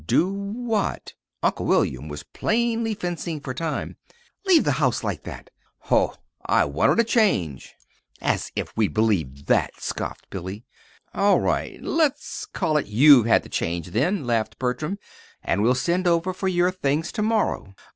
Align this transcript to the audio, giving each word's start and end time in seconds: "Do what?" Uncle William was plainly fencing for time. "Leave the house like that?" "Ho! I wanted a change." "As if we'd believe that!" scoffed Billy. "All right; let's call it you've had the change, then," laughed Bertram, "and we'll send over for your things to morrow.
"Do 0.07 0.33
what?" 0.33 1.13
Uncle 1.43 1.67
William 1.67 2.07
was 2.07 2.23
plainly 2.23 2.95
fencing 2.95 3.39
for 3.39 3.53
time. 3.53 3.97
"Leave 4.47 4.63
the 4.63 4.71
house 4.81 5.03
like 5.03 5.21
that?" 5.25 5.51
"Ho! 5.91 6.15
I 6.43 6.65
wanted 6.65 6.99
a 6.99 7.03
change." 7.03 7.75
"As 8.19 8.51
if 8.55 8.75
we'd 8.75 8.95
believe 8.95 9.45
that!" 9.45 9.79
scoffed 9.79 10.27
Billy. 10.31 10.65
"All 11.13 11.39
right; 11.39 11.79
let's 11.83 12.47
call 12.47 12.77
it 12.77 12.87
you've 12.87 13.27
had 13.27 13.43
the 13.43 13.49
change, 13.49 13.89
then," 13.91 14.25
laughed 14.25 14.57
Bertram, 14.57 14.97
"and 15.43 15.61
we'll 15.61 15.75
send 15.75 16.07
over 16.07 16.33
for 16.33 16.47
your 16.47 16.71
things 16.71 17.11
to 17.11 17.21
morrow. 17.21 17.75